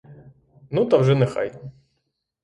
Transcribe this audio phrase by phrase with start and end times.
[0.71, 1.59] Ну, та вже нехай!